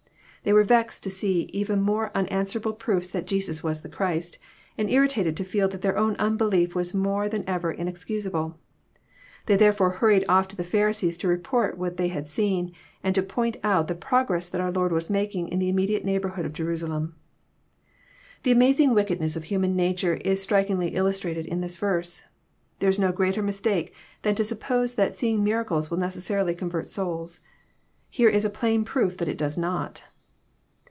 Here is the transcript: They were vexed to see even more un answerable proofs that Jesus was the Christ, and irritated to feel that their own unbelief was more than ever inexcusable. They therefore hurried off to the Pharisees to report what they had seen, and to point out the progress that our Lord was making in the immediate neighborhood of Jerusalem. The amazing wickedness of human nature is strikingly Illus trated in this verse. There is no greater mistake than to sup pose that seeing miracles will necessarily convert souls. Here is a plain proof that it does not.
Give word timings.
They 0.43 0.53
were 0.53 0.63
vexed 0.63 1.03
to 1.03 1.11
see 1.11 1.41
even 1.53 1.81
more 1.83 2.09
un 2.17 2.25
answerable 2.29 2.73
proofs 2.73 3.11
that 3.11 3.27
Jesus 3.27 3.61
was 3.61 3.81
the 3.81 3.89
Christ, 3.89 4.39
and 4.75 4.89
irritated 4.89 5.37
to 5.37 5.43
feel 5.43 5.67
that 5.67 5.83
their 5.83 5.95
own 5.99 6.15
unbelief 6.15 6.73
was 6.73 6.95
more 6.95 7.29
than 7.29 7.47
ever 7.47 7.71
inexcusable. 7.71 8.57
They 9.45 9.55
therefore 9.55 9.91
hurried 10.01 10.25
off 10.27 10.47
to 10.47 10.55
the 10.55 10.63
Pharisees 10.63 11.15
to 11.17 11.27
report 11.27 11.77
what 11.77 11.97
they 11.97 12.07
had 12.07 12.27
seen, 12.27 12.71
and 13.03 13.13
to 13.13 13.21
point 13.21 13.57
out 13.63 13.87
the 13.87 13.93
progress 13.93 14.49
that 14.49 14.59
our 14.59 14.71
Lord 14.71 14.91
was 14.91 15.11
making 15.11 15.49
in 15.49 15.59
the 15.59 15.69
immediate 15.69 16.03
neighborhood 16.05 16.45
of 16.47 16.53
Jerusalem. 16.53 17.13
The 18.41 18.49
amazing 18.51 18.95
wickedness 18.95 19.35
of 19.35 19.43
human 19.43 19.75
nature 19.75 20.15
is 20.15 20.41
strikingly 20.41 20.95
Illus 20.95 21.19
trated 21.19 21.45
in 21.45 21.61
this 21.61 21.77
verse. 21.77 22.23
There 22.79 22.89
is 22.89 22.97
no 22.97 23.11
greater 23.11 23.43
mistake 23.43 23.93
than 24.23 24.33
to 24.33 24.43
sup 24.43 24.61
pose 24.61 24.95
that 24.95 25.13
seeing 25.13 25.43
miracles 25.43 25.91
will 25.91 25.99
necessarily 25.99 26.55
convert 26.55 26.87
souls. 26.87 27.41
Here 28.09 28.29
is 28.29 28.43
a 28.43 28.49
plain 28.49 28.83
proof 28.83 29.17
that 29.17 29.29
it 29.29 29.37
does 29.37 29.55
not. 29.55 30.01